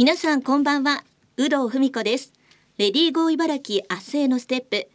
[0.00, 1.02] 皆さんこんばんは。
[1.36, 2.32] 有働文子です。
[2.76, 4.88] レディーゴー茨城明日へのステップ。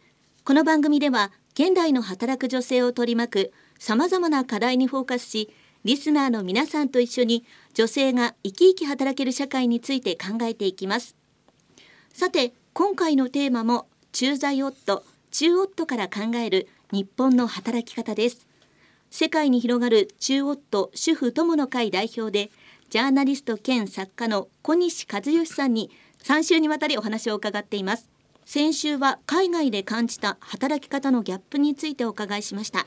[0.46, 5.52] この番組では現代の働く女性を取り巻く様々な課題にフォーカスし
[5.84, 7.44] リスナーの皆さんと一緒に
[7.74, 11.14] 女性が生き生き働ける社会について考えていきます。
[12.08, 18.46] さて今回のテーマも駐在夫中夫から考える日本の働き方です。
[19.10, 22.50] 世界に広がる中夫主婦友の会代表で
[22.94, 25.90] ジャーナリスト兼作家の小西和義さんに
[26.22, 28.08] 3週にわたりお話を伺っています。
[28.44, 32.86] 先週は海外で感じた働き方のギャップについてお伺いしました。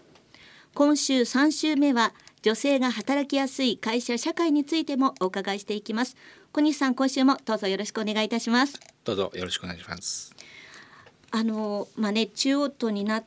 [0.76, 6.16] 今週3週目は女性が働きやすい会社社会についてもお伺いしていきます。
[6.54, 8.80] 小西さん今週もどうぞよろしくお願いいたします。
[9.04, 10.34] どうぞよろしくお願いします。
[11.32, 13.26] あのまあね中央になっ、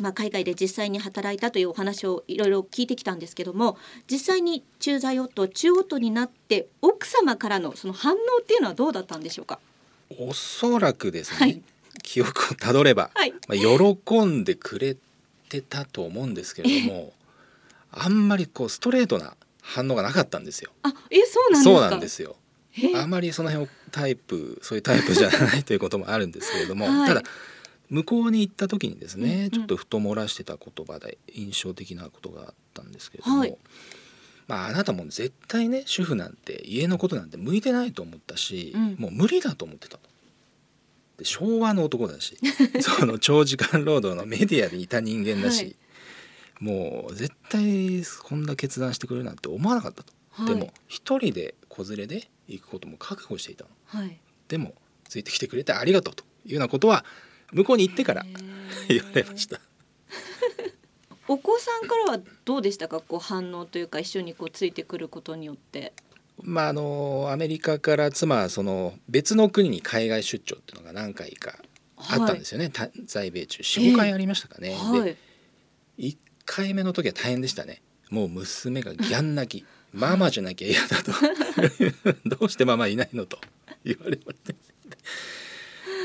[0.00, 3.76] まあ、海外で実際に働いたというお話をいろいろ聞いてきたんですけども
[4.10, 9.58] 実際に駐在夫中夫になって奥様からのその反応っていうのはどうだったんでしょうか？
[10.18, 11.62] おそらくですね、はい、
[12.02, 14.96] 記憶をたどれば、はい、まあ、喜んでくれ
[15.48, 17.12] てたと思うんですけれども
[17.92, 20.70] あんまりこうストレートな反応がなかったんですよ。
[20.82, 22.36] あえそうなんそうなんですよ。
[22.96, 27.22] あまりその辺をタイプそういうタイプじゃないということもあるんですけれども、 はい、ただ
[27.92, 33.56] 向こうに行った時にですね、うんうん、ちょっとふと漏らしてた言葉で印象的なことがあったんですけれども、はい、
[34.48, 40.08] まあ、あなたも絶対ね主婦なんて家のことなんて向いてないと思ったし、うん、もう無理だと思ってたと。
[41.18, 42.38] で昭和の男だし
[42.80, 45.76] その長時間労働のメディアにいた人間だし、はい、
[46.60, 50.14] もう絶対こんな決断してくれるなんて思わなかったと。
[50.30, 54.10] はい、でも一人で子連れで行くことも覚悟していたの。
[54.48, 54.74] でも
[55.06, 57.04] ついてきてくれてありがとうというようなことは
[57.52, 58.24] 向こうに行ってから
[58.88, 59.60] 言われました。
[61.28, 63.00] お子さんからはどうでしたか？
[63.00, 65.92] こう反応というか一緒にこうついてくることによって。
[66.42, 71.54] まああのアメリカから妻はその別の国に海外出張っていうのが何回か
[71.96, 73.62] あったんですよね、はい、在米中。
[73.62, 74.72] 45回ありましたかね。
[74.72, 75.16] えー、で、はい、
[75.98, 77.82] 1回目の時は大変でしたね。
[78.10, 79.66] もう娘がギャン泣き。
[79.92, 81.12] ママじゃなきゃ嫌だと。
[82.24, 83.38] どうしてママいないのと
[83.84, 84.54] 言われまして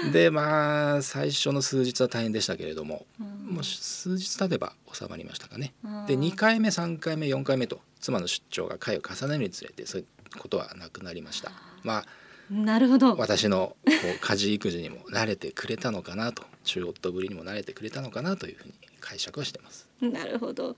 [0.11, 5.73] でまあ最初の数日は大変でしたけれども、うん、もう数日経てば収まりましたかね。
[6.07, 11.51] で2回目3回目4回目と妻の出張が回を重ねるにつれてそういうことはなくなりました。
[11.83, 12.05] まあ
[12.49, 19.87] なるほど私のこう家事育児にも慣れてくれたのかなと中夫ぶりにも慣れてくれたのかなというふうに解釈をしてます。
[20.01, 20.75] なるほど。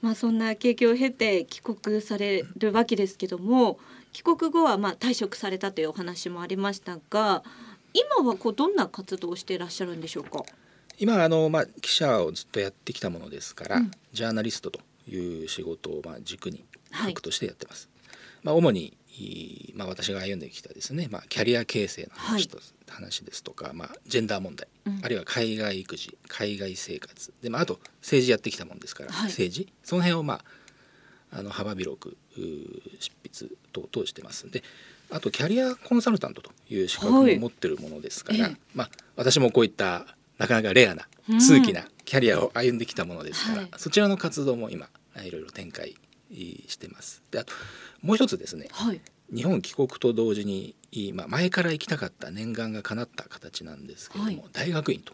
[0.00, 3.78] まあそんな経験を経て帰国されるわけですけども、
[4.12, 7.42] 帰国後はまあ退職されたというお話もありましたが、
[8.16, 10.44] 今はこうどんな活動をしていらっしゃるんでしょうか？
[10.98, 16.64] 今あの、まあ、記者をずっとやってきたものですから、うん、ジャーナリストという仕事をまあ軸に
[17.06, 17.88] 軸としてやってます。
[18.06, 18.96] はい、まあ、主に
[19.74, 29.72] まあ、私が歩んできたですね、まあ、キャリア形成の話と、はい、話ですとか、まあ、ジェンダー問題、うん、あるいは海外育児海外生活で、まあ、あと政治やってきたもんですから、はい、政治。
[29.82, 30.34] その辺を、ま
[31.32, 32.16] あ、あの幅広く
[33.00, 34.62] 執筆等々してますんで
[35.10, 40.06] あとキャリアコンサルタントという資格を持ってるものですから、はい、まあ、私もこういった
[40.38, 41.08] なかなかレアな
[41.40, 44.88] 通気なキャリアを歩んできたものですから、うんそちらの活動も今
[45.24, 45.96] いろいろ展開
[46.66, 47.22] してます。
[47.30, 47.52] であと
[48.02, 49.00] もう一つですね、はい、
[49.34, 50.74] 日本帰国と同時に、
[51.14, 55.12] まあ、前から行きたかった念願が叶った形なんですけれども、大学院と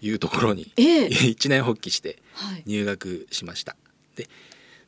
[0.00, 2.22] いうところに、えー、 一年発起して
[2.66, 3.76] 入学しました。
[4.16, 4.28] で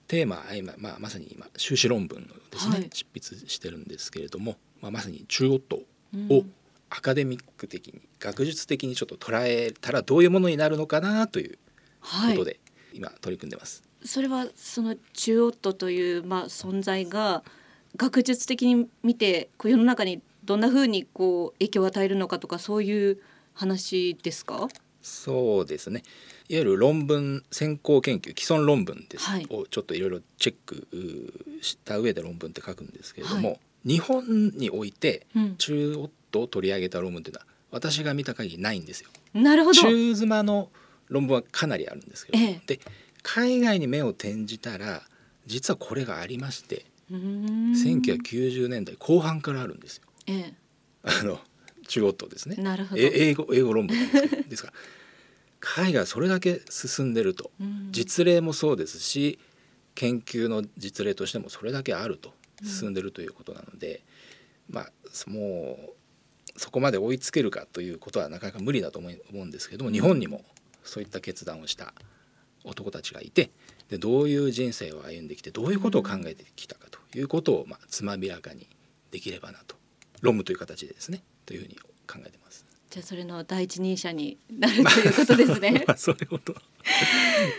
[0.06, 5.76] テーマ今、まあ、まさに今修士論文をですね、はい、執筆してるんですけれども、まあ、まさに中央党
[6.28, 6.44] を
[6.91, 11.59] アカデミック的に学術的にちょっと捉えたらどういうものになるのかなという
[12.03, 12.60] ことで、
[12.93, 13.82] 今取り組んでます。
[14.04, 17.43] それはその中央党というまあ存在が
[17.97, 23.19] 学術的に見てこう世の中にどんなふうにこう影響を与えるのかとかそういう
[23.54, 24.69] 話ですか？
[25.04, 26.03] そうですね。
[26.48, 30.88] いわゆる論文先行研究既存論文です、はい、をちょっといろいろチェック
[31.60, 35.26] した上で論文って書くんですけれども、はい、日本において
[35.59, 39.11] 中夫を取り上げた論文っていうのは私が見た限りないんですよ。
[39.34, 39.81] なるほど。
[39.81, 40.70] 中妻の
[41.08, 42.81] 論文はかなりあるんですけど、ええ、で
[43.23, 45.02] 海外に目を転じたら
[45.46, 50.05] 実はこれがありまして1990年代後半からあるんですよ。
[50.26, 50.55] ええ、
[51.02, 51.38] あの
[51.86, 52.56] 中夫ですね。
[52.56, 53.00] なるほど。
[53.00, 53.96] 英語英語論文
[54.48, 54.75] ですから
[55.60, 57.50] 海外それだけ進んでると、
[57.90, 59.38] 実例もそうですし
[59.94, 62.34] 研究の実例としてもそれだけあると。
[62.62, 64.02] 進んでるということなので、
[64.70, 64.92] まあ
[65.26, 65.92] もう
[66.56, 70.42] そこまで追いつけるかということはなかなか無理だと思うんですけども日本にも
[70.82, 71.92] そういった決断をした
[72.64, 73.50] 男たちがいて
[73.88, 78.69] でどういう人生を歩んできてどういうことを考えてきたかということを、まあ、つまびらかに
[79.10, 79.76] できればなと。
[80.22, 81.76] 論文という形でですねというふうに
[82.06, 82.64] 考えてます。
[82.91, 85.85] じゃあそれの第一人者になるということですね。
[85.88, 86.55] まあ、それほど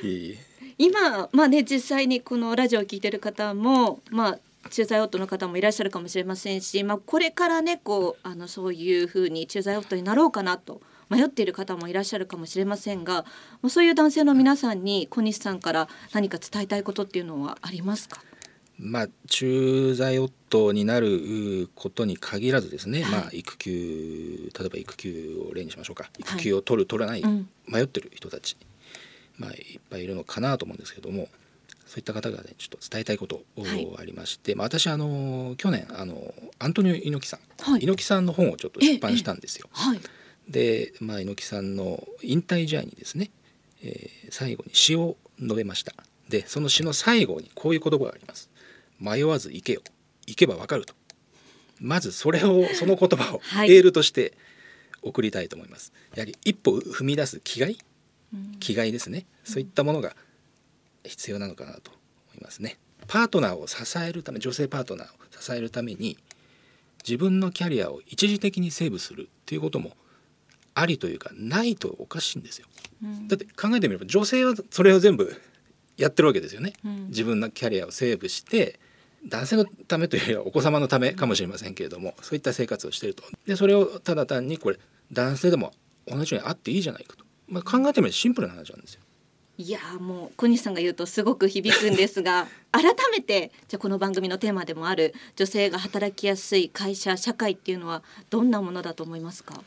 [0.04, 0.38] い い
[0.78, 4.40] 今まあね実際にこのラジオを聞いてる方もまあ
[4.70, 13.26] 駐在夫の方もいらっしゃるかもしれませんし、まあ、これからねこうあのそういうふうに駐在夫になろうかなと迷っている方もいらっしゃるかもしれませんが
[13.70, 18.24] そういう男性の皆さんに小西さんから何か伝えたいことっていうのはありますか？
[18.78, 26.10] まあ、駐在夫になることに限らずですね、はい、まあ、育休例えば育休を例にしましょうか。
[26.20, 28.58] 育休を取る取らない、はい、迷ってる人たち、
[29.38, 31.30] まあ、いっぱいいるのかなと思うんですけども
[31.86, 33.42] そういった方がねちょっと伝えたいこと
[33.98, 39.70] ありまして、はい、まあ、私あの去年あのアントニオ猪木さん、猪木さんの本をちょっと出版したんですよ。
[40.50, 43.32] で、まあ、猪木さんの引退試合にですね、
[43.82, 45.94] えー、最後に詩を述べました。
[46.30, 48.50] でその詩の最後にこういう言葉があります
[49.00, 49.82] 迷わず行けよ。
[50.28, 50.94] 行けばわかると。
[51.80, 54.34] まずそれを その言葉をエールとして
[55.02, 57.78] 送りたいと思います、はい、やはり一歩踏み出す気概？
[58.60, 60.16] 気概ですね、そういったものが
[61.04, 61.92] 必要なのかなと
[62.32, 62.78] 思いますね。
[63.08, 66.18] パートナーを支えるため女性パートナーを支えるために
[67.04, 69.96] 自分のキャリアを一時的にセーブするっていうことも
[70.74, 72.68] ありというかないとおかしいんですよ、
[73.04, 75.40] うん、だって考えてみれば女性はそれを全部
[75.98, 78.80] やってるわけですよね、うん、自分のキャリアをセーブして
[79.28, 83.24] 男性のためというよりはお子様のためかもしれませんけれども、うん、そういった生活をしていると。
[83.46, 84.78] でそれをただ単にこれ
[85.12, 85.74] 男性でも
[86.08, 89.02] 同じようにあっていいじゃないかと、まあ、考えてみればシンプルな話なんですよ。
[89.58, 99.64] いやもう小西さんが言うとすごく響くんですが 改めてじゃこの番組のテーマでもある女性が働きやすい会社社会っていうのはどんなものだと思いますか？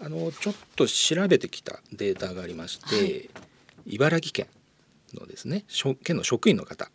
[0.00, 3.30] あのちょっと調べてきたデータがありまして、はい、
[3.86, 4.48] 茨城県
[5.14, 5.64] のですね
[6.02, 6.90] 県の職員の方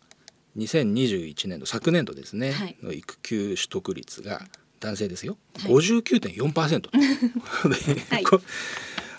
[0.64, 4.42] 2021年度昨年度ですね、はい、の育休取得率が
[4.80, 6.88] 男性ですよ、はい、59.4%、
[8.10, 8.24] はい、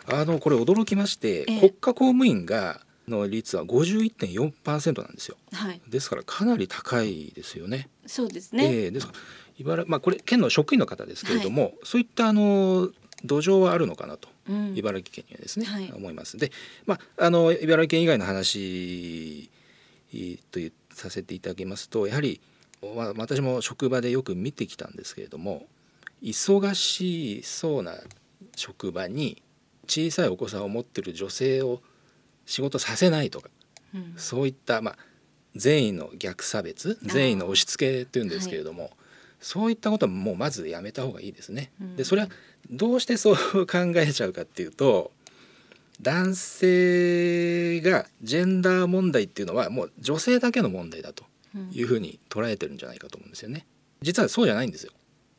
[0.08, 7.90] あのこれ驚きまして、えー、国家公務員がの率は51.4%なんですよ、はい、ですからかなり高いですよね。
[8.06, 9.20] そうですね、えー、ですから
[9.58, 12.90] 茨まあこれ県の職員の方ですけれども、はい、そういったあの
[13.24, 16.38] 土壌はあるのかなと、うん、茨城県にはですね、はい、思います。
[16.38, 16.52] で、
[16.86, 19.50] まああの茨城県以外の話
[20.52, 20.60] と
[21.02, 22.40] させていただきますとやはり、
[22.96, 25.66] まあ、私も職場でよく見てきたんですけれども
[26.22, 27.96] 忙しそうな
[28.56, 29.42] 職場に
[29.88, 31.82] 小さいお子さんを持ってる女性を
[32.46, 33.50] 仕事させないとか、
[33.94, 34.98] うん、そういった、まあ、
[35.56, 38.92] 善意の逆差別善意の押し付けっていうんですけれども、はい、
[39.40, 41.72] そういったことはもうまずやめた方がいいですね。
[41.82, 42.30] うん、でそれは
[42.70, 45.12] どうしてそう考えちゃうかっていうと
[46.02, 51.26] 男性がジェンダー問題っていうのはもう女性だけの問題だと
[51.72, 53.66] いうふうに捉えてるんじゃないかと思うんですよね。
[54.02, 54.92] 実はそうじゃないんですよ。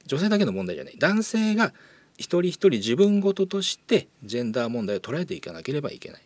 [0.07, 0.95] 女性だけの問題じゃない。
[0.99, 1.73] 男性が
[2.17, 6.23] 一人一人自分事としてジェンダー問題を捉えていかなければいけない。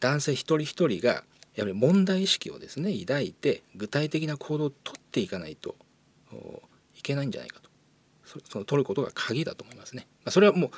[0.00, 1.22] 男性一人一人が
[1.54, 5.76] やはり問題意識をですね抱いて具体的な行動をとっていかないと
[6.96, 7.70] いけないんじゃないかと
[8.44, 10.06] その取ることが鍵だと思いますね。
[10.24, 10.70] まあ、それはもう、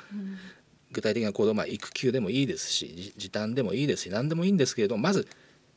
[0.91, 5.27] 具体的な行動、まあ、育休でもいいですし時短でもいいですし何でもいいんですけれどまず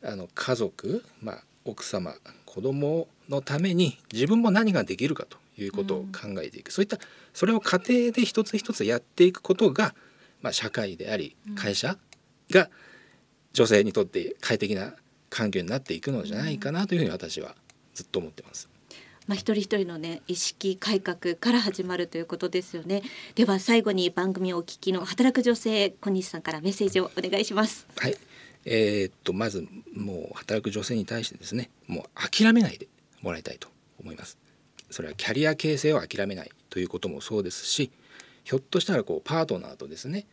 [0.05, 2.01] あの家族、まあ、奥様
[2.47, 6.99] 子供のために自分も何ができるかということを考えていく、うん、そういった
[7.33, 9.95] それを家庭で一つ一つやっていくことが、
[10.41, 11.97] まあ、社会であり会社
[12.51, 12.69] が
[13.53, 14.95] 女性にとって快適な
[15.31, 17.55] 環境になっていくのじゃないかなというふうに私は
[17.95, 18.72] ずっと思ってます。
[19.27, 23.03] まあ、一人一人のね意識改革から始まるということですよね。
[23.35, 27.87] では最後に番組をお聞きの働く女性小西さんからメッセージをお願いします。
[27.97, 28.17] はい。
[28.65, 32.89] えー、っとまずもう働く女性に対してですねもう諦めないで
[33.21, 33.69] もらいたいと
[34.01, 34.39] 思います。
[34.91, 37.91] それはキャリア形成を諦めないということもそうですし
[38.45, 40.27] ひょっとしたらこうパートナーとですね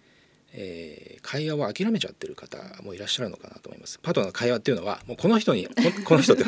[0.54, 4.00] えー、会話を諦めちゃってる方もいらっしゃるのかなと思います。
[4.00, 5.68] パートナーの会話っていうのはもうこの人に
[6.06, 6.44] この人って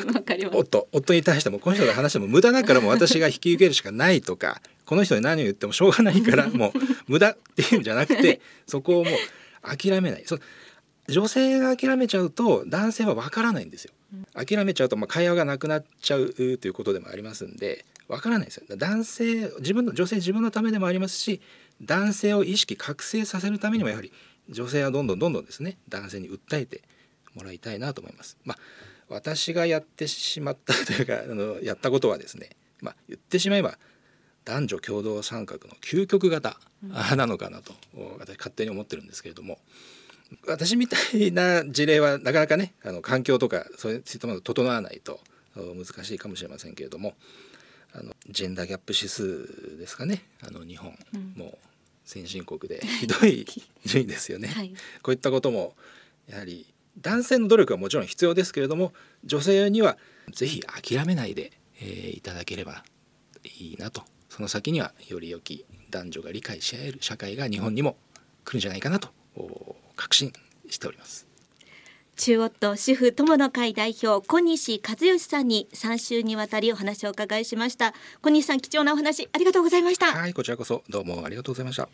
[0.51, 10.39] 夫夫に対してもこの人が話しても無駄だからもう私が引き受けるしかないとかこの人に何を言ってもしょうがないからもう 無駄っていうんじゃなくてそこをもう諦めないそ
[11.07, 13.93] 女性が諦めちゃうと男性はわからないんですよ。
[14.33, 18.63] 諦めちゃうとまあ会話がなくなっちゃうということでもありますんでわからないですよ。
[18.75, 21.41] 男性自分の女性自分のためでもありますし
[21.81, 24.11] 男性を意識覚醒させるためにもやはり
[24.49, 26.81] 女性はどんどんどんどんですね男性に訴えて
[27.35, 28.37] もらいたいなと思います。
[28.43, 28.57] まあ、
[29.09, 32.49] 私がやってしまったというかあのやったことはですね、
[32.81, 33.77] まあ、言ってしまえば
[34.45, 36.57] 男女共同参画の究極型
[37.15, 37.73] なのかなと
[38.19, 39.59] 私勝手に思ってるんですけれども
[40.47, 45.19] 私みたいな事例はなかなかねあの環境とかそういったものが整わないと
[45.55, 47.13] 難しいかもしれませんけれども
[47.93, 51.57] あのジェンダーギャップ指数ですかねあの日本、うん、もう
[52.05, 53.45] 先進国で ひどい
[53.85, 55.75] 順位ですよね、はい、こういったことも
[56.27, 56.65] やはり
[56.99, 58.93] 男性の努力はもちろん必要ですけれども
[59.23, 59.97] 女性には
[60.33, 62.83] ぜひ諦めないで、えー、いただければ
[63.43, 64.03] いいなと。
[64.29, 67.97] その先にはより良き男女が理解し合える社会が日本にも
[68.45, 69.09] 来るんじゃないかなと
[69.97, 70.31] 確信
[70.69, 71.30] しております。
[72.15, 77.93] 中夫主婦友の会代表小西和義さんに3週にわたりお話をお伺いしました。
[78.21, 80.07] 小西さん貴重なお話ありがとうございました。
[80.07, 81.89] はいこちらこそどうもありがとうございました。